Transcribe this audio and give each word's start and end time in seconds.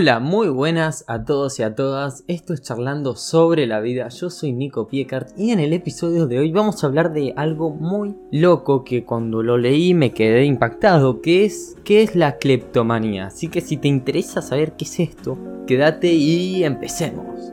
Hola, 0.00 0.20
muy 0.20 0.48
buenas 0.48 1.04
a 1.08 1.24
todos 1.24 1.58
y 1.58 1.64
a 1.64 1.74
todas. 1.74 2.22
Esto 2.28 2.54
es 2.54 2.62
Charlando 2.62 3.16
sobre 3.16 3.66
la 3.66 3.80
vida. 3.80 4.08
Yo 4.10 4.30
soy 4.30 4.52
Nico 4.52 4.86
Piecart 4.86 5.36
y 5.36 5.50
en 5.50 5.58
el 5.58 5.72
episodio 5.72 6.28
de 6.28 6.38
hoy 6.38 6.52
vamos 6.52 6.84
a 6.84 6.86
hablar 6.86 7.12
de 7.12 7.34
algo 7.36 7.70
muy 7.70 8.14
loco 8.30 8.84
que 8.84 9.04
cuando 9.04 9.42
lo 9.42 9.58
leí 9.58 9.94
me 9.94 10.12
quedé 10.12 10.44
impactado, 10.44 11.20
que 11.20 11.44
es 11.44 11.74
qué 11.82 12.04
es 12.04 12.14
la 12.14 12.36
cleptomanía. 12.36 13.26
Así 13.26 13.48
que 13.48 13.60
si 13.60 13.76
te 13.76 13.88
interesa 13.88 14.40
saber 14.40 14.74
qué 14.76 14.84
es 14.84 15.00
esto, 15.00 15.36
quédate 15.66 16.12
y 16.12 16.62
empecemos. 16.62 17.50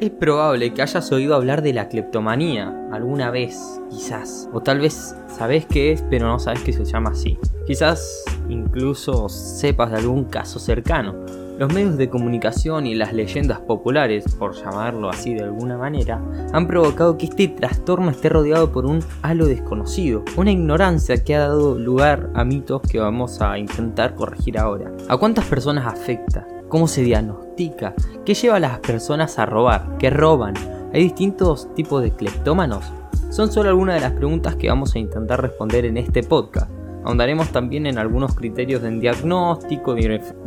Es 0.00 0.10
probable 0.10 0.74
que 0.74 0.82
hayas 0.82 1.12
oído 1.12 1.36
hablar 1.36 1.62
de 1.62 1.74
la 1.74 1.88
cleptomanía 1.88 2.88
alguna 2.90 3.30
vez, 3.30 3.80
quizás, 3.88 4.50
o 4.52 4.60
tal 4.60 4.80
vez 4.80 5.14
sabes 5.28 5.64
qué 5.66 5.92
es, 5.92 6.02
pero 6.10 6.26
no 6.26 6.40
sabes 6.40 6.64
que 6.64 6.72
se 6.72 6.84
llama 6.84 7.10
así. 7.10 7.38
Quizás 7.68 8.24
incluso 8.48 9.28
sepas 9.28 9.92
de 9.92 9.98
algún 9.98 10.24
caso 10.24 10.58
cercano. 10.58 11.43
Los 11.56 11.72
medios 11.72 11.96
de 11.96 12.08
comunicación 12.08 12.84
y 12.84 12.96
las 12.96 13.12
leyendas 13.12 13.60
populares, 13.60 14.24
por 14.40 14.56
llamarlo 14.56 15.08
así 15.08 15.34
de 15.34 15.44
alguna 15.44 15.78
manera, 15.78 16.20
han 16.52 16.66
provocado 16.66 17.16
que 17.16 17.26
este 17.26 17.46
trastorno 17.46 18.10
esté 18.10 18.28
rodeado 18.28 18.72
por 18.72 18.86
un 18.86 18.98
halo 19.22 19.46
desconocido, 19.46 20.24
una 20.36 20.50
ignorancia 20.50 21.22
que 21.22 21.36
ha 21.36 21.40
dado 21.46 21.78
lugar 21.78 22.28
a 22.34 22.44
mitos 22.44 22.82
que 22.82 22.98
vamos 22.98 23.40
a 23.40 23.56
intentar 23.56 24.16
corregir 24.16 24.58
ahora. 24.58 24.90
¿A 25.08 25.16
cuántas 25.16 25.44
personas 25.44 25.86
afecta? 25.86 26.44
¿Cómo 26.68 26.88
se 26.88 27.02
diagnostica? 27.02 27.94
¿Qué 28.24 28.34
lleva 28.34 28.56
a 28.56 28.60
las 28.60 28.80
personas 28.80 29.38
a 29.38 29.46
robar? 29.46 29.96
¿Qué 30.00 30.10
roban? 30.10 30.54
¿Hay 30.92 31.04
distintos 31.04 31.72
tipos 31.74 32.02
de 32.02 32.10
cleptómanos? 32.10 32.84
Son 33.30 33.52
solo 33.52 33.68
algunas 33.68 33.94
de 33.94 34.00
las 34.00 34.12
preguntas 34.12 34.56
que 34.56 34.68
vamos 34.68 34.96
a 34.96 34.98
intentar 34.98 35.40
responder 35.40 35.84
en 35.84 35.98
este 35.98 36.24
podcast. 36.24 36.73
Ahondaremos 37.04 37.50
también 37.50 37.86
en 37.86 37.98
algunos 37.98 38.34
criterios 38.34 38.80
de 38.82 38.90
diagnóstico, 38.90 39.94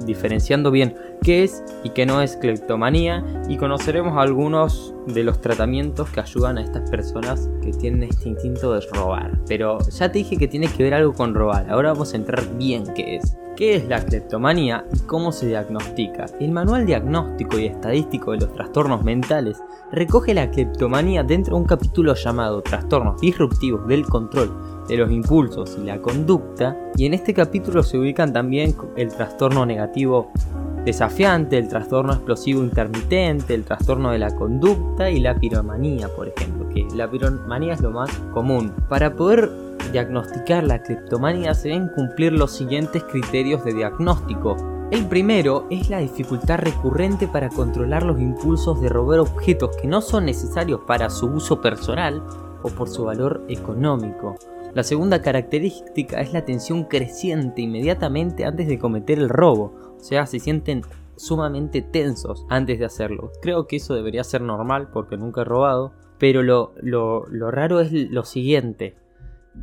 diferenciando 0.06 0.72
bien 0.72 0.96
qué 1.22 1.44
es 1.44 1.64
y 1.84 1.92
qué 1.92 2.06
no 2.06 2.22
es 2.22 2.36
cleptomanía 2.38 3.24
y 3.48 3.58
conoceremos 3.58 4.18
algunos 4.18 4.94
de 5.06 5.24
los 5.24 5.40
tratamientos 5.40 6.10
que 6.10 6.20
ayudan 6.20 6.58
a 6.58 6.64
estas 6.64 6.90
personas 6.90 7.50
que 7.62 7.72
tienen 7.72 8.04
este 8.04 8.30
instinto 8.30 8.74
de 8.74 8.82
robar. 8.94 9.40
Pero 9.48 9.78
ya 9.90 10.12
te 10.12 10.18
dije 10.20 10.38
que 10.38 10.48
tiene 10.48 10.68
que 10.68 10.84
ver 10.84 10.96
algo 10.96 11.14
con 11.14 11.36
robar, 11.36 11.70
ahora 11.70 11.94
vamos 11.94 12.14
a 12.14 12.18
entrar 12.18 12.44
bien 12.58 12.86
qué 12.96 13.18
es. 13.18 13.38
¿Qué 13.56 13.76
es 13.76 13.88
la 13.88 14.06
cleptomanía 14.06 14.86
y 14.94 15.00
cómo 15.00 15.32
se 15.32 15.48
diagnostica? 15.48 16.28
El 16.40 16.52
Manual 16.52 16.86
Diagnóstico 16.86 17.58
y 17.58 17.66
Estadístico 17.66 18.32
de 18.32 18.42
los 18.42 18.54
Trastornos 18.54 19.04
Mentales 19.04 19.58
recoge 19.92 20.36
la 20.36 20.52
cleptomanía 20.52 21.24
dentro 21.24 21.56
de 21.56 21.62
un 21.62 21.68
capítulo 21.68 22.14
llamado 22.14 22.62
Trastornos 22.62 23.20
Disruptivos 23.20 23.88
del 23.88 24.06
Control 24.06 24.77
de 24.88 24.98
los 24.98 25.12
impulsos 25.12 25.78
y 25.82 25.86
la 25.86 26.02
conducta, 26.02 26.78
y 26.96 27.06
en 27.06 27.14
este 27.14 27.34
capítulo 27.34 27.84
se 27.84 27.98
ubican 27.98 28.34
también 28.34 28.76
el 28.96 29.10
trastorno 29.10 29.66
negativo 29.66 30.32
desafiante, 30.88 31.58
el 31.58 31.68
trastorno 31.68 32.14
explosivo 32.14 32.64
intermitente, 32.64 33.54
el 33.54 33.66
trastorno 33.66 34.12
de 34.12 34.20
la 34.20 34.34
conducta 34.34 35.10
y 35.10 35.20
la 35.20 35.36
piromanía, 35.36 36.08
por 36.16 36.30
ejemplo, 36.30 36.70
que 36.70 36.88
la 36.96 37.12
piromanía 37.12 37.74
es 37.74 37.82
lo 37.82 37.92
más 37.92 38.10
común. 38.34 38.74
Para 38.88 39.14
poder 39.14 39.52
diagnosticar 39.92 40.64
la 40.64 40.82
cleptomanía 40.82 41.54
se 41.54 41.70
deben 41.70 41.90
cumplir 41.90 42.34
los 42.34 42.52
siguientes 42.52 43.04
criterios 43.04 43.66
de 43.66 43.74
diagnóstico. 43.74 44.56
El 44.90 45.06
primero 45.08 45.68
es 45.70 45.90
la 45.90 45.98
dificultad 46.00 46.60
recurrente 46.60 47.28
para 47.28 47.50
controlar 47.50 48.04
los 48.04 48.20
impulsos 48.22 48.80
de 48.80 48.88
robar 48.88 49.20
objetos 49.20 49.76
que 49.76 49.88
no 49.88 50.00
son 50.00 50.26
necesarios 50.26 50.80
para 50.88 51.10
su 51.10 51.26
uso 51.28 51.60
personal 51.60 52.24
o 52.64 52.70
por 52.70 52.88
su 52.88 53.04
valor 53.04 53.44
económico. 53.50 54.38
La 54.74 54.84
segunda 54.84 55.22
característica 55.22 56.22
es 56.22 56.34
la 56.34 56.46
tensión 56.46 56.84
creciente 56.84 57.62
inmediatamente 57.62 58.46
antes 58.46 58.68
de 58.68 58.78
cometer 58.78 59.18
el 59.18 59.30
robo, 59.30 59.74
o 59.98 60.04
sea, 60.04 60.26
se 60.28 60.40
sienten 60.40 60.84
sumamente 61.16 61.82
tensos 61.82 62.46
antes 62.50 62.80
de 62.80 62.86
hacerlo. 62.86 63.32
Creo 63.42 63.68
que 63.68 63.78
eso 63.78 63.96
debería 63.96 64.24
ser 64.24 64.42
normal 64.42 64.90
porque 64.94 65.18
nunca 65.18 65.42
he 65.42 65.46
robado, 65.46 65.94
pero 66.20 66.44
lo, 66.44 66.74
lo, 66.82 67.52
raro 67.52 67.80
es 67.80 67.92
lo 67.92 68.24
siguiente, 68.24 68.96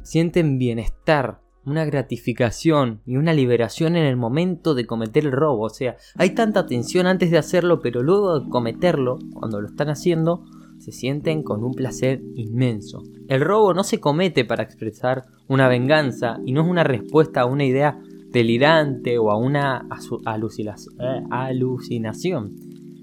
sienten 0.03 0.59
bienestar, 0.59 1.41
una 1.65 1.85
gratificación 1.87 3.01
y 3.07 3.17
una 3.17 3.33
liberación 3.33 3.97
en 3.97 4.05
el 4.05 4.17
momento 4.17 4.75
de 4.75 4.87
cometer 4.87 5.25
el 5.25 5.33
robo. 5.33 5.63
O 5.65 5.71
sea, 5.71 5.97
hay 6.17 6.31
tanta 6.31 6.67
tensión 6.67 7.07
antes 7.07 7.31
de 7.31 7.39
hacerlo, 7.39 7.81
pero 7.81 8.03
luego 8.03 8.41
de 8.41 8.51
cometerlo, 8.51 9.19
cuando 9.33 9.63
lo 9.63 9.69
están 9.69 9.89
haciendo, 9.89 10.45
se 10.85 10.93
sienten 10.93 11.43
con 11.43 11.65
un 11.65 11.73
placer 11.73 12.21
inmenso. 12.35 13.03
El 13.27 13.41
robo 13.41 13.73
no 13.73 13.85
se 13.85 14.01
comete 14.01 14.45
para 14.45 14.63
expresar 14.63 15.25
una 15.49 15.67
venganza 15.67 16.37
y 16.45 16.53
no 16.53 16.61
es 16.61 16.69
una 16.69 16.85
respuesta 16.85 17.41
a 17.41 17.47
una 17.47 17.65
idea 17.65 17.99
delirante 18.29 19.17
o 19.17 19.31
a 19.31 19.39
una 19.39 19.89
eh, 19.89 21.23
alucinación. 21.31 22.55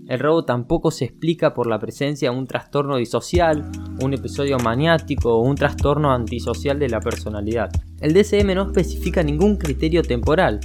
El 0.08 0.20
robo 0.20 0.46
tampoco 0.46 0.92
se 0.92 1.06
explica 1.06 1.56
por 1.56 1.66
la 1.66 1.80
presencia 1.80 2.30
de 2.30 2.38
un 2.38 2.46
trastorno 2.46 2.98
disocial, 2.98 3.72
un 4.00 4.14
episodio 4.14 4.60
maniático 4.60 5.34
o 5.34 5.42
un 5.42 5.56
trastorno 5.56 6.12
antisocial 6.12 6.78
de 6.78 6.90
la 6.90 7.00
personalidad. 7.00 7.72
El 8.00 8.14
DSM 8.14 8.54
no 8.54 8.68
especifica 8.68 9.24
ningún 9.24 9.58
criterio 9.58 10.04
temporal, 10.04 10.60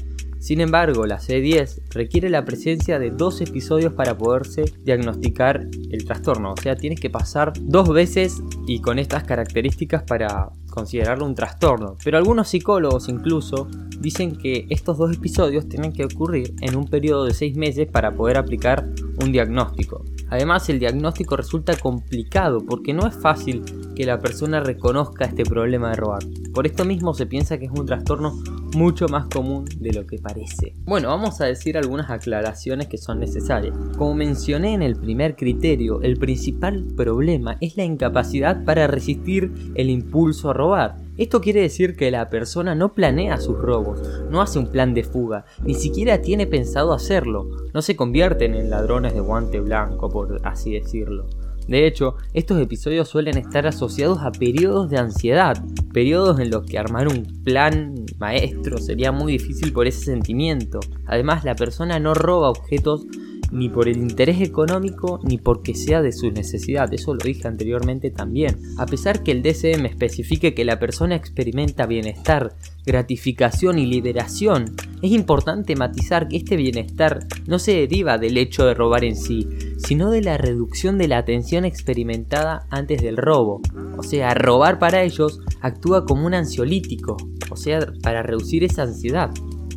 sin 0.46 0.60
embargo, 0.60 1.06
la 1.06 1.18
C10 1.18 1.90
requiere 1.90 2.30
la 2.30 2.44
presencia 2.44 3.00
de 3.00 3.10
dos 3.10 3.40
episodios 3.40 3.94
para 3.94 4.16
poderse 4.16 4.62
diagnosticar 4.84 5.66
el 5.90 6.04
trastorno, 6.04 6.52
o 6.52 6.56
sea, 6.56 6.76
tienes 6.76 7.00
que 7.00 7.10
pasar 7.10 7.52
dos 7.60 7.88
veces 7.88 8.40
y 8.64 8.80
con 8.80 9.00
estas 9.00 9.24
características 9.24 10.04
para 10.04 10.50
considerarlo 10.70 11.26
un 11.26 11.34
trastorno. 11.34 11.96
Pero 12.04 12.18
algunos 12.18 12.46
psicólogos 12.46 13.08
incluso 13.08 13.66
dicen 13.98 14.36
que 14.36 14.68
estos 14.70 14.98
dos 14.98 15.16
episodios 15.16 15.68
tienen 15.68 15.92
que 15.92 16.04
ocurrir 16.04 16.54
en 16.60 16.76
un 16.76 16.86
periodo 16.86 17.24
de 17.24 17.34
seis 17.34 17.56
meses 17.56 17.88
para 17.88 18.14
poder 18.14 18.36
aplicar 18.36 18.88
un 19.20 19.32
diagnóstico. 19.32 20.04
Además, 20.28 20.68
el 20.68 20.78
diagnóstico 20.78 21.36
resulta 21.36 21.76
complicado 21.76 22.64
porque 22.64 22.94
no 22.94 23.08
es 23.08 23.16
fácil 23.16 23.64
que 23.96 24.06
la 24.06 24.20
persona 24.20 24.60
reconozca 24.60 25.24
este 25.24 25.44
problema 25.44 25.90
de 25.90 25.96
robar. 25.96 26.22
Por 26.54 26.66
esto 26.66 26.84
mismo 26.84 27.14
se 27.14 27.26
piensa 27.26 27.58
que 27.58 27.64
es 27.64 27.72
un 27.72 27.86
trastorno 27.86 28.32
mucho 28.76 29.08
más 29.08 29.26
común 29.26 29.64
de 29.78 29.92
lo 29.92 30.06
que 30.06 30.18
parece. 30.18 30.74
Bueno, 30.84 31.08
vamos 31.08 31.40
a 31.40 31.46
decir 31.46 31.78
algunas 31.78 32.10
aclaraciones 32.10 32.88
que 32.88 32.98
son 32.98 33.18
necesarias. 33.18 33.74
Como 33.96 34.14
mencioné 34.14 34.74
en 34.74 34.82
el 34.82 34.96
primer 34.96 35.34
criterio, 35.34 36.02
el 36.02 36.18
principal 36.18 36.84
problema 36.94 37.56
es 37.60 37.76
la 37.76 37.84
incapacidad 37.84 38.64
para 38.64 38.86
resistir 38.86 39.72
el 39.74 39.88
impulso 39.88 40.50
a 40.50 40.52
robar. 40.52 40.96
Esto 41.16 41.40
quiere 41.40 41.62
decir 41.62 41.96
que 41.96 42.10
la 42.10 42.28
persona 42.28 42.74
no 42.74 42.92
planea 42.92 43.38
sus 43.38 43.56
robos, 43.56 44.02
no 44.30 44.42
hace 44.42 44.58
un 44.58 44.66
plan 44.66 44.92
de 44.92 45.02
fuga, 45.02 45.46
ni 45.64 45.72
siquiera 45.72 46.20
tiene 46.20 46.46
pensado 46.46 46.92
hacerlo, 46.92 47.48
no 47.72 47.80
se 47.80 47.96
convierten 47.96 48.54
en 48.54 48.68
ladrones 48.68 49.14
de 49.14 49.20
guante 49.20 49.60
blanco, 49.60 50.10
por 50.10 50.40
así 50.44 50.74
decirlo. 50.74 51.26
De 51.68 51.86
hecho, 51.86 52.16
estos 52.32 52.60
episodios 52.60 53.08
suelen 53.08 53.36
estar 53.36 53.66
asociados 53.66 54.18
a 54.20 54.30
periodos 54.30 54.88
de 54.90 54.98
ansiedad, 54.98 55.62
periodos 55.92 56.38
en 56.38 56.50
los 56.50 56.64
que 56.66 56.78
armar 56.78 57.08
un 57.08 57.42
plan 57.42 57.94
maestro 58.18 58.78
sería 58.78 59.12
muy 59.12 59.32
difícil 59.32 59.72
por 59.72 59.86
ese 59.86 60.04
sentimiento. 60.04 60.80
Además, 61.06 61.44
la 61.44 61.54
persona 61.54 61.98
no 61.98 62.14
roba 62.14 62.50
objetos 62.50 63.06
ni 63.52 63.68
por 63.68 63.88
el 63.88 63.98
interés 63.98 64.40
económico 64.40 65.20
ni 65.22 65.38
porque 65.38 65.74
sea 65.74 66.02
de 66.02 66.12
su 66.12 66.30
necesidad, 66.30 66.92
eso 66.92 67.14
lo 67.14 67.24
dije 67.24 67.46
anteriormente 67.46 68.10
también. 68.10 68.56
A 68.78 68.86
pesar 68.86 69.22
que 69.22 69.32
el 69.32 69.42
DCM 69.42 69.86
especifique 69.86 70.54
que 70.54 70.64
la 70.64 70.78
persona 70.78 71.14
experimenta 71.14 71.86
bienestar, 71.86 72.54
gratificación 72.86 73.78
y 73.78 73.86
liberación, 73.86 74.76
es 75.02 75.10
importante 75.10 75.76
matizar 75.76 76.28
que 76.28 76.36
este 76.36 76.56
bienestar 76.56 77.26
no 77.46 77.58
se 77.58 77.72
deriva 77.72 78.16
del 78.16 78.38
hecho 78.38 78.64
de 78.64 78.74
robar 78.74 79.04
en 79.04 79.16
sí, 79.16 79.46
sino 79.76 80.10
de 80.10 80.22
la 80.22 80.38
reducción 80.38 80.96
de 80.96 81.08
la 81.08 81.18
atención 81.18 81.64
experimentada 81.64 82.66
antes 82.70 83.02
del 83.02 83.16
robo. 83.16 83.60
O 83.98 84.02
sea, 84.02 84.32
robar 84.34 84.78
para 84.78 85.02
ellos 85.02 85.40
actúa 85.60 86.06
como 86.06 86.26
un 86.26 86.34
ansiolítico, 86.34 87.16
o 87.50 87.56
sea, 87.56 87.80
para 88.02 88.22
reducir 88.22 88.64
esa 88.64 88.82
ansiedad. 88.84 89.30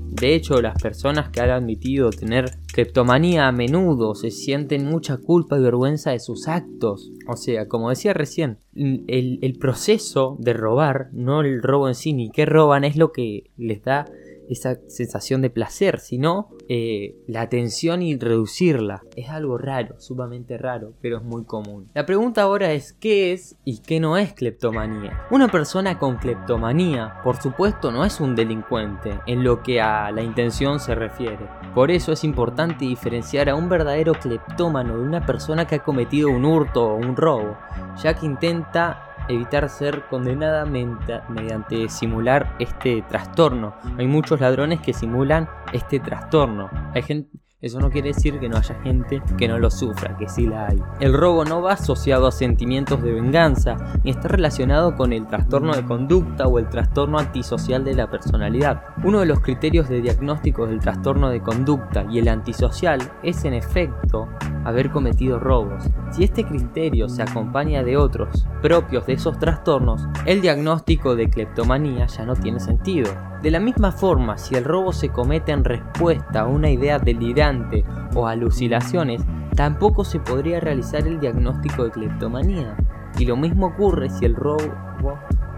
De 0.09 0.36
hecho, 0.36 0.62
las 0.62 0.81
personas 0.81 1.30
que 1.30 1.42
han 1.42 1.50
admitido 1.50 2.09
tener 2.09 2.58
criptomanía 2.79 3.50
a 3.50 3.51
menudo 3.51 4.16
se 4.16 4.31
sienten 4.31 4.86
mucha 4.86 5.18
culpa 5.18 5.57
y 5.57 5.62
vergüenza 5.62 6.12
de 6.12 6.19
sus 6.19 6.48
actos. 6.48 7.12
O 7.27 7.36
sea, 7.36 7.68
como 7.68 7.89
decía 7.89 8.13
recién, 8.13 8.57
el, 8.74 9.39
el 9.42 9.57
proceso 9.59 10.38
de 10.39 10.54
robar, 10.54 11.09
no 11.12 11.42
el 11.42 11.62
robo 11.62 11.89
en 11.89 11.95
sí, 11.95 12.13
ni 12.13 12.30
qué 12.30 12.45
roban, 12.45 12.86
es 12.86 12.95
lo 12.95 13.12
que 13.12 13.50
les 13.57 13.83
da 13.83 14.06
esa 14.50 14.80
sensación 14.88 15.42
de 15.42 15.50
placer, 15.50 16.00
sino 16.00 16.50
eh, 16.68 17.16
la 17.28 17.42
atención 17.42 18.01
y 18.01 18.18
reducirla. 18.18 19.04
Es 19.16 19.30
algo 19.30 19.57
raro, 19.57 20.00
sumamente 20.00 20.57
raro, 20.57 20.94
pero 21.01 21.18
es 21.18 21.24
muy 21.24 21.46
común. 21.46 21.90
La 21.94 22.06
pregunta 22.06 22.42
ahora 22.42 22.74
es 22.74 22.94
qué 22.94 23.31
es 23.31 23.56
y 23.63 23.80
qué 23.80 24.00
no 24.00 24.18
es 24.18 24.34
cleptomanía. 24.34 25.22
Una 25.31 25.48
persona 25.48 25.98
con 25.98 26.18
cleptomanía, 26.18 27.22
por 27.24 27.38
supuesto, 27.38 27.92
no 27.92 28.04
es 28.04 28.19
un 28.19 28.36
delincuente 28.36 29.19
en 29.28 29.44
lo 29.44 29.63
que 29.63 29.81
a 29.81 30.12
la 30.12 30.24
intención 30.24 30.80
se 30.80 30.95
refiere. 30.95 31.48
Por 31.74 31.92
eso 31.92 32.12
es 32.12 32.24
importante 32.24 32.86
diferenciar 32.86 33.50
a 33.50 33.56
un 33.56 33.69
verdadero 33.69 34.13
cleptómano 34.13 34.98
de 34.98 35.04
una 35.04 35.25
persona 35.25 35.68
que 35.68 35.75
ha 35.75 35.84
cometido 35.84 36.30
un 36.30 36.45
hurto 36.45 36.84
o 36.84 36.95
un 36.95 37.16
robo, 37.16 37.57
ya 38.02 38.16
que 38.16 38.25
intenta 38.25 39.08
evitar 39.30 39.70
ser 39.70 40.04
condenada 40.10 40.66
mediante 40.66 41.88
simular 41.88 42.56
este 42.60 43.04
trastorno. 43.04 43.76
Hay 43.98 44.08
muchos 44.08 44.42
ladrones 44.42 44.81
que 44.81 44.94
simulan 44.94 45.48
este 45.72 46.00
trastorno. 46.00 46.70
Hay 46.94 47.04
gente, 47.04 47.30
Eso 47.61 47.81
no 47.81 47.89
quiere 47.89 48.13
decir 48.13 48.39
que 48.39 48.47
no 48.47 48.56
haya 48.56 48.73
gente 48.83 49.21
que 49.38 49.50
no 49.50 49.59
lo 49.59 49.69
sufra, 49.69 50.15
que 50.15 50.29
sí 50.29 50.47
la 50.47 50.67
hay. 50.67 50.81
El 51.01 51.13
robo 51.13 51.44
no 51.44 51.61
va 51.61 51.73
asociado 51.73 52.25
a 52.25 52.31
sentimientos 52.31 53.03
de 53.03 53.11
venganza, 53.11 53.75
ni 54.06 54.11
está 54.11 54.29
relacionado 54.29 54.95
con 54.95 55.11
el 55.11 55.27
trastorno 55.27 55.75
de 55.75 55.83
conducta 55.83 56.47
o 56.47 56.57
el 56.57 56.69
trastorno 56.69 57.19
antisocial 57.19 57.83
de 57.83 57.95
la 57.95 58.09
personalidad. 58.09 58.81
Uno 59.03 59.19
de 59.19 59.25
los 59.25 59.41
criterios 59.41 59.89
de 59.89 60.00
diagnóstico 60.00 60.67
del 60.67 60.79
trastorno 60.79 61.29
de 61.31 61.41
conducta 61.41 62.06
y 62.09 62.19
el 62.19 62.29
antisocial 62.29 63.01
es 63.23 63.44
en 63.44 63.53
efecto 63.53 64.29
haber 64.63 64.89
cometido 64.89 65.38
robos. 65.38 65.83
Si 66.11 66.23
este 66.23 66.45
criterio 66.45 67.09
se 67.09 67.23
acompaña 67.23 67.83
de 67.83 67.97
otros 67.97 68.47
propios 68.61 69.06
de 69.06 69.13
esos 69.13 69.38
trastornos, 69.38 70.07
el 70.25 70.39
diagnóstico 70.39 71.13
de 71.13 71.29
cleptomanía 71.29 72.07
ya 72.07 72.23
no 72.23 72.38
tiene 72.38 72.61
sentido. 72.61 73.11
De 73.41 73.51
la 73.51 73.62
misma 73.62 73.94
forma, 73.94 74.38
si 74.38 74.56
el 74.56 74.65
robo 74.65 74.91
se 74.91 75.09
comete 75.09 75.53
en 75.53 75.63
respuesta 75.63 76.41
a 76.41 76.45
una 76.45 76.69
idea 76.69 77.00
delirante 77.00 77.86
o 78.13 78.27
alucinaciones, 78.27 79.21
tampoco 79.56 80.03
se 80.03 80.19
podría 80.19 80.59
realizar 80.59 81.07
el 81.07 81.21
diagnóstico 81.21 81.86
de 81.86 81.91
cleptomanía. 81.91 82.75
Y 83.18 83.25
lo 83.25 83.38
mismo 83.38 83.68
ocurre 83.68 84.09
si 84.09 84.25
el 84.25 84.36
robo 84.36 84.57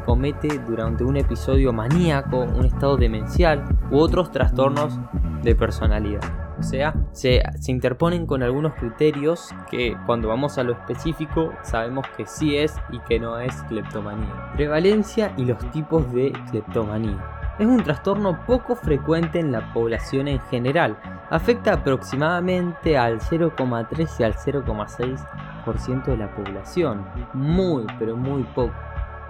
comete 0.05 0.59
durante 0.59 1.03
un 1.03 1.17
episodio 1.17 1.73
maníaco, 1.73 2.41
un 2.41 2.65
estado 2.65 2.97
demencial 2.97 3.63
u 3.89 3.97
otros 3.97 4.31
trastornos 4.31 4.99
de 5.41 5.55
personalidad. 5.55 6.21
O 6.59 6.63
sea, 6.63 6.93
se, 7.13 7.41
se, 7.59 7.71
interponen 7.71 8.27
con 8.27 8.43
algunos 8.43 8.75
criterios 8.75 9.49
que 9.71 9.97
cuando 10.05 10.27
vamos 10.27 10.59
a 10.59 10.63
lo 10.63 10.73
específico 10.73 11.51
sabemos 11.63 12.05
que 12.15 12.27
sí 12.27 12.55
es 12.55 12.75
y 12.91 12.99
que 12.99 13.19
no 13.19 13.39
es 13.39 13.55
cleptomanía. 13.63 14.51
Prevalencia 14.55 15.33
y 15.37 15.45
los 15.45 15.57
tipos 15.71 16.11
de 16.13 16.31
cleptomanía 16.51 17.40
es 17.59 17.65
un 17.65 17.83
trastorno 17.83 18.45
poco 18.45 18.75
frecuente 18.75 19.39
en 19.39 19.51
la 19.51 19.73
población 19.73 20.27
en 20.27 20.39
general. 20.49 20.97
Afecta 21.29 21.73
aproximadamente 21.73 22.97
al 22.97 23.19
0,3 23.19 24.09
y 24.19 24.23
al 24.23 24.33
0,6% 24.35 26.05
de 26.05 26.17
la 26.17 26.33
población. 26.35 27.05
Muy, 27.33 27.85
pero 27.99 28.17
muy 28.17 28.43
poco. 28.43 28.73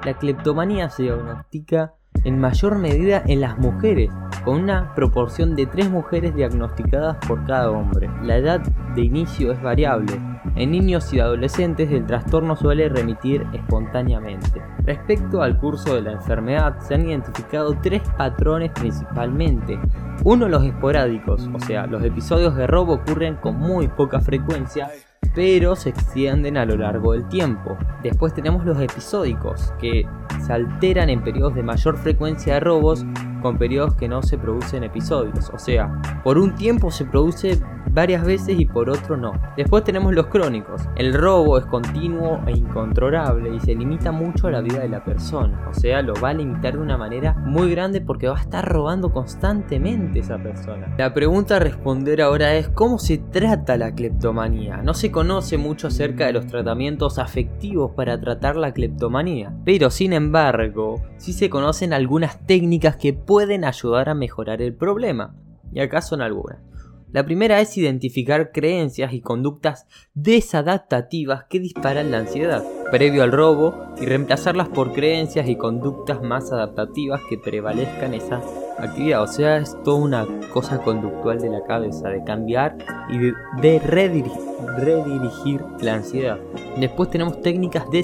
La 0.03 0.13
cleptomanía 0.13 0.89
se 0.89 1.03
diagnostica 1.03 1.93
en 2.23 2.39
mayor 2.39 2.77
medida 2.77 3.23
en 3.25 3.41
las 3.41 3.57
mujeres, 3.57 4.09
con 4.43 4.61
una 4.61 4.93
proporción 4.95 5.55
de 5.55 5.65
3 5.65 5.89
mujeres 5.89 6.35
diagnosticadas 6.35 7.17
por 7.27 7.45
cada 7.45 7.71
hombre. 7.71 8.09
La 8.23 8.37
edad 8.37 8.61
de 8.95 9.01
inicio 9.01 9.51
es 9.51 9.61
variable, 9.61 10.19
en 10.55 10.71
niños 10.71 11.13
y 11.13 11.19
adolescentes 11.19 11.91
el 11.91 12.05
trastorno 12.05 12.55
suele 12.55 12.89
remitir 12.89 13.45
espontáneamente. 13.53 14.61
Respecto 14.85 15.43
al 15.43 15.57
curso 15.57 15.95
de 15.95 16.01
la 16.01 16.11
enfermedad, 16.13 16.79
se 16.79 16.95
han 16.95 17.07
identificado 17.07 17.77
tres 17.81 18.01
patrones 18.17 18.71
principalmente. 18.71 19.79
Uno 20.23 20.47
los 20.47 20.63
esporádicos, 20.63 21.49
o 21.53 21.59
sea, 21.59 21.85
los 21.85 22.03
episodios 22.03 22.55
de 22.55 22.67
robo 22.67 22.93
ocurren 22.93 23.35
con 23.35 23.57
muy 23.57 23.87
poca 23.87 24.19
frecuencia, 24.19 24.89
pero 25.35 25.75
se 25.75 25.89
extienden 25.89 26.57
a 26.57 26.65
lo 26.65 26.77
largo 26.77 27.13
del 27.13 27.27
tiempo. 27.27 27.77
Después 28.01 28.33
tenemos 28.33 28.65
los 28.65 28.79
episódicos, 28.79 29.71
que 29.79 30.05
se 30.45 30.53
alteran 30.53 31.09
en 31.09 31.23
periodos 31.23 31.55
de 31.55 31.63
mayor 31.63 31.97
frecuencia 31.97 32.55
de 32.55 32.59
robos 32.59 33.05
con 33.41 33.57
periodos 33.57 33.95
que 33.95 34.07
no 34.07 34.21
se 34.23 34.37
producen 34.37 34.83
episodios. 34.83 35.49
O 35.53 35.59
sea, 35.59 36.01
por 36.23 36.37
un 36.37 36.55
tiempo 36.55 36.91
se 36.91 37.05
produce 37.05 37.59
varias 37.93 38.23
veces 38.23 38.59
y 38.59 38.65
por 38.65 38.89
otro 38.89 39.17
no. 39.17 39.33
Después 39.57 39.83
tenemos 39.83 40.13
los 40.13 40.27
crónicos. 40.27 40.81
El 40.95 41.13
robo 41.13 41.57
es 41.57 41.65
continuo 41.65 42.39
e 42.47 42.51
incontrolable 42.51 43.53
y 43.53 43.59
se 43.59 43.75
limita 43.75 44.11
mucho 44.11 44.47
a 44.47 44.51
la 44.51 44.61
vida 44.61 44.79
de 44.79 44.89
la 44.89 45.03
persona. 45.03 45.67
O 45.69 45.73
sea, 45.73 46.01
lo 46.01 46.13
va 46.13 46.29
a 46.29 46.33
limitar 46.33 46.73
de 46.73 46.79
una 46.79 46.97
manera 46.97 47.33
muy 47.33 47.71
grande 47.71 48.01
porque 48.01 48.27
va 48.27 48.37
a 48.37 48.41
estar 48.41 48.67
robando 48.67 49.11
constantemente 49.11 50.19
esa 50.19 50.37
persona. 50.37 50.93
La 50.97 51.13
pregunta 51.13 51.57
a 51.57 51.59
responder 51.59 52.21
ahora 52.21 52.55
es 52.55 52.69
¿cómo 52.69 52.97
se 52.97 53.17
trata 53.17 53.77
la 53.77 53.93
cleptomanía? 53.93 54.77
No 54.77 54.93
se 54.93 55.11
conoce 55.11 55.57
mucho 55.57 55.87
acerca 55.87 56.25
de 56.25 56.33
los 56.33 56.47
tratamientos 56.47 57.19
afectivos 57.19 57.91
para 57.91 58.19
tratar 58.19 58.55
la 58.55 58.73
cleptomanía, 58.73 59.53
pero 59.65 59.89
sin 59.89 60.13
embargo, 60.13 61.01
sí 61.17 61.33
se 61.33 61.49
conocen 61.49 61.93
algunas 61.93 62.45
técnicas 62.45 62.95
que 62.95 63.13
pueden 63.13 63.30
ayudar 63.39 64.09
a 64.09 64.13
mejorar 64.13 64.61
el 64.61 64.75
problema. 64.75 65.35
Y 65.71 65.79
acá 65.79 66.01
son 66.01 66.21
algunas. 66.21 66.59
La 67.11 67.25
primera 67.25 67.59
es 67.59 67.77
identificar 67.77 68.51
creencias 68.51 69.13
y 69.13 69.21
conductas 69.21 69.87
desadaptativas 70.13 71.45
que 71.49 71.59
disparan 71.59 72.11
la 72.11 72.19
ansiedad 72.19 72.63
previo 72.91 73.23
al 73.23 73.31
robo 73.31 73.73
y 73.99 74.05
reemplazarlas 74.05 74.67
por 74.67 74.91
creencias 74.91 75.47
y 75.47 75.55
conductas 75.55 76.21
más 76.21 76.51
adaptativas 76.51 77.21
que 77.29 77.37
prevalezcan 77.37 78.13
esa 78.13 78.41
actividad. 78.77 79.23
O 79.23 79.27
sea, 79.27 79.57
es 79.57 79.75
toda 79.83 79.97
una 79.97 80.27
cosa 80.53 80.79
conductual 80.79 81.39
de 81.39 81.49
la 81.49 81.63
cabeza, 81.63 82.09
de 82.09 82.23
cambiar 82.23 82.77
y 83.09 83.17
de, 83.61 83.79
redirigir, 83.79 85.61
la 85.79 85.95
ansiedad. 85.95 86.39
Después 86.77 87.09
tenemos 87.09 87.41
técnicas 87.41 87.89
de 87.89 88.03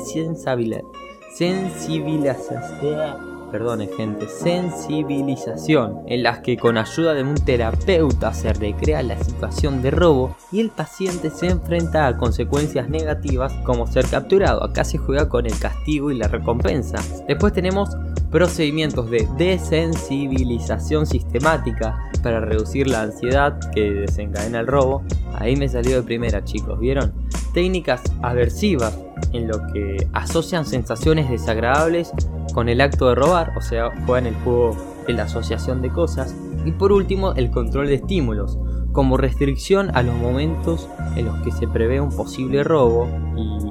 sensibilización 1.35 3.36
perdone 3.51 3.87
gente, 3.87 4.27
sensibilización, 4.27 6.01
en 6.07 6.23
las 6.23 6.39
que 6.39 6.57
con 6.57 6.77
ayuda 6.77 7.13
de 7.13 7.23
un 7.23 7.35
terapeuta 7.35 8.33
se 8.33 8.53
recrea 8.53 9.03
la 9.03 9.21
situación 9.23 9.81
de 9.81 9.91
robo 9.91 10.35
y 10.51 10.59
el 10.59 10.69
paciente 10.69 11.29
se 11.29 11.47
enfrenta 11.47 12.07
a 12.07 12.17
consecuencias 12.17 12.89
negativas 12.89 13.53
como 13.63 13.87
ser 13.87 14.05
capturado. 14.07 14.63
Acá 14.63 14.83
se 14.83 14.97
juega 14.97 15.29
con 15.29 15.45
el 15.45 15.57
castigo 15.57 16.11
y 16.11 16.17
la 16.17 16.27
recompensa. 16.27 16.97
Después 17.27 17.53
tenemos 17.53 17.89
procedimientos 18.31 19.09
de 19.09 19.27
desensibilización 19.37 21.05
sistemática 21.05 22.09
para 22.21 22.39
reducir 22.39 22.87
la 22.87 23.03
ansiedad 23.03 23.57
que 23.73 23.91
desencadena 23.91 24.59
el 24.59 24.67
robo. 24.67 25.03
Ahí 25.35 25.55
me 25.55 25.69
salió 25.69 25.97
de 25.97 26.03
primera 26.03 26.43
chicos, 26.43 26.79
¿vieron? 26.79 27.13
Técnicas 27.53 28.01
aversivas 28.21 28.97
en 29.33 29.47
lo 29.47 29.65
que 29.73 30.07
asocian 30.13 30.65
sensaciones 30.65 31.29
desagradables 31.29 32.11
con 32.57 32.69
el 32.69 32.81
acto 32.81 33.09
de 33.09 33.13
robar, 33.13 33.53
o 33.55 33.61
sea, 33.61 33.91
juegan 34.07 34.25
el 34.25 34.33
juego 34.37 34.75
de 35.05 35.13
la 35.13 35.25
asociación 35.25 35.83
de 35.83 35.91
cosas. 35.91 36.35
Y 36.65 36.71
por 36.71 36.91
último, 36.91 37.33
el 37.33 37.51
control 37.51 37.85
de 37.85 37.93
estímulos, 37.93 38.57
como 38.93 39.15
restricción 39.15 39.95
a 39.95 40.01
los 40.01 40.15
momentos 40.15 40.89
en 41.15 41.27
los 41.27 41.39
que 41.43 41.51
se 41.51 41.67
prevé 41.67 42.01
un 42.01 42.09
posible 42.09 42.63
robo 42.63 43.07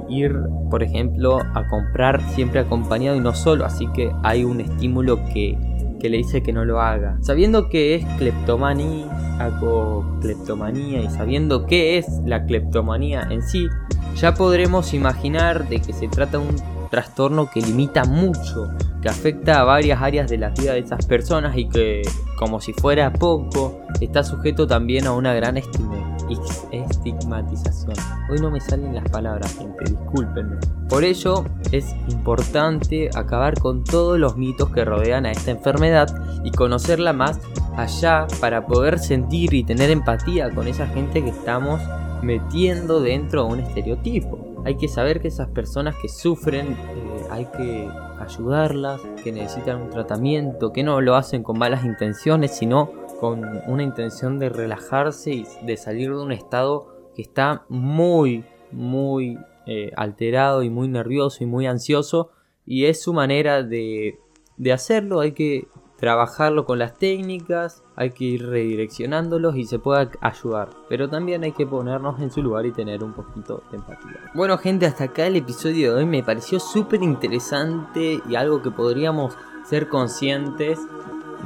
y 0.07 0.21
ir, 0.21 0.33
por 0.71 0.83
ejemplo, 0.83 1.37
a 1.53 1.67
comprar 1.67 2.21
siempre 2.29 2.61
acompañado 2.61 3.17
y 3.17 3.19
no 3.19 3.35
solo, 3.35 3.65
así 3.65 3.87
que 3.87 4.09
hay 4.23 4.45
un 4.45 4.61
estímulo 4.61 5.17
que, 5.33 5.57
que 5.99 6.09
le 6.09 6.19
dice 6.19 6.41
que 6.41 6.53
no 6.53 6.63
lo 6.63 6.79
haga. 6.79 7.17
Sabiendo 7.19 7.67
que 7.67 7.95
es 7.95 8.05
cleptomanía, 8.17 9.11
hago 9.37 10.17
cleptomanía 10.21 11.01
y 11.01 11.09
sabiendo 11.09 11.65
qué 11.65 11.97
es 11.97 12.07
la 12.25 12.45
cleptomanía 12.45 13.27
en 13.31 13.41
sí, 13.41 13.67
ya 14.15 14.33
podremos 14.33 14.93
imaginar 14.93 15.67
de 15.67 15.81
que 15.81 15.91
se 15.91 16.07
trata 16.07 16.39
un 16.39 16.76
trastorno 16.89 17.49
que 17.49 17.61
limita 17.61 18.03
mucho, 18.05 18.69
que 19.01 19.09
afecta 19.09 19.61
a 19.61 19.63
varias 19.63 20.01
áreas 20.01 20.29
de 20.29 20.37
la 20.37 20.49
vida 20.49 20.73
de 20.73 20.79
esas 20.79 21.05
personas 21.05 21.57
y 21.57 21.69
que, 21.69 22.01
como 22.37 22.59
si 22.59 22.73
fuera 22.73 23.13
poco, 23.13 23.81
está 24.01 24.23
sujeto 24.23 24.67
también 24.67 25.07
a 25.07 25.13
una 25.13 25.33
gran 25.33 25.57
estigmatización. 25.57 27.95
Hoy 28.29 28.39
no 28.39 28.51
me 28.51 28.59
salen 28.59 28.95
las 28.95 29.09
palabras, 29.09 29.55
gente, 29.57 29.85
discúlpenme. 29.85 30.57
Por 30.89 31.03
ello, 31.03 31.45
es 31.71 31.95
importante 32.09 33.09
acabar 33.15 33.59
con 33.59 33.83
todos 33.83 34.19
los 34.19 34.37
mitos 34.37 34.69
que 34.71 34.85
rodean 34.85 35.25
a 35.25 35.31
esta 35.31 35.51
enfermedad 35.51 36.07
y 36.43 36.51
conocerla 36.51 37.13
más 37.13 37.39
allá 37.75 38.27
para 38.39 38.65
poder 38.65 38.99
sentir 38.99 39.53
y 39.53 39.63
tener 39.63 39.89
empatía 39.89 40.49
con 40.49 40.67
esa 40.67 40.87
gente 40.87 41.23
que 41.23 41.29
estamos 41.29 41.81
metiendo 42.21 43.01
dentro 43.01 43.45
de 43.45 43.53
un 43.53 43.59
estereotipo 43.59 44.46
hay 44.67 44.75
que 44.75 44.89
saber 44.89 45.21
que 45.21 45.29
esas 45.29 45.47
personas 45.47 45.95
que 45.95 46.09
sufren 46.09 46.73
eh, 46.73 47.21
hay 47.29 47.45
que 47.45 47.89
ayudarlas, 48.19 48.99
que 49.23 49.31
necesitan 49.31 49.81
un 49.81 49.89
tratamiento, 49.89 50.73
que 50.73 50.83
no 50.83 50.99
lo 50.99 51.15
hacen 51.15 51.41
con 51.41 51.57
malas 51.57 51.85
intenciones, 51.85 52.51
sino 52.51 52.91
con 53.21 53.45
una 53.67 53.83
intención 53.83 54.39
de 54.39 54.49
relajarse 54.49 55.31
y 55.31 55.45
de 55.65 55.77
salir 55.77 56.09
de 56.09 56.21
un 56.21 56.33
estado 56.33 57.11
que 57.15 57.21
está 57.21 57.63
muy, 57.69 58.43
muy 58.73 59.37
eh, 59.67 59.93
alterado 59.95 60.61
y 60.63 60.69
muy 60.69 60.89
nervioso 60.89 61.45
y 61.45 61.47
muy 61.47 61.65
ansioso. 61.65 62.31
Y 62.65 62.87
es 62.87 63.01
su 63.01 63.13
manera 63.13 63.63
de, 63.63 64.19
de 64.57 64.73
hacerlo, 64.73 65.21
hay 65.21 65.31
que 65.31 65.69
trabajarlo 65.97 66.65
con 66.65 66.79
las 66.79 66.95
técnicas, 66.95 67.83
hay 67.95 68.11
que 68.11 68.23
ir 68.25 68.47
redireccionándolos 68.47 69.55
y 69.57 69.65
se 69.65 69.79
pueda 69.79 70.09
ayudar. 70.21 70.69
Pero 70.87 71.09
también 71.09 71.43
hay 71.43 71.51
que 71.51 71.65
ponernos 71.65 72.21
en 72.21 72.31
su 72.31 72.41
lugar 72.41 72.65
y 72.65 72.71
tener 72.71 73.03
un 73.03 73.13
poquito 73.13 73.63
de 73.71 73.77
empatía. 73.77 74.31
Bueno 74.33 74.57
gente, 74.57 74.85
hasta 74.85 75.05
acá 75.05 75.25
el 75.25 75.35
episodio 75.35 75.93
de 75.93 76.01
hoy 76.01 76.05
me 76.05 76.23
pareció 76.23 76.59
súper 76.59 77.01
interesante 77.01 78.21
y 78.29 78.35
algo 78.35 78.61
que 78.61 78.71
podríamos 78.71 79.35
ser 79.65 79.89
conscientes 79.89 80.79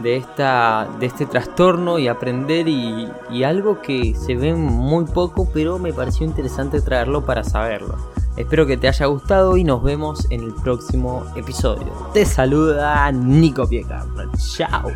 de, 0.03 0.17
esta, 0.17 0.87
de 0.99 1.05
este 1.05 1.25
trastorno 1.25 1.99
y 1.99 2.07
aprender 2.07 2.67
y, 2.67 3.09
y 3.29 3.43
algo 3.43 3.81
que 3.81 4.15
se 4.15 4.35
ve 4.35 4.53
muy 4.53 5.05
poco 5.05 5.49
pero 5.53 5.79
me 5.79 5.91
pareció 5.91 6.25
interesante 6.25 6.81
traerlo 6.81 7.25
para 7.25 7.43
saberlo. 7.43 7.95
Espero 8.37 8.65
que 8.65 8.77
te 8.77 8.87
haya 8.87 9.05
gustado 9.07 9.57
y 9.57 9.63
nos 9.63 9.83
vemos 9.83 10.25
en 10.29 10.41
el 10.41 10.53
próximo 10.53 11.25
episodio. 11.35 11.91
Te 12.13 12.25
saluda 12.25 13.11
Nico 13.11 13.67
Pieca. 13.67 14.05
Chao. 14.37 14.91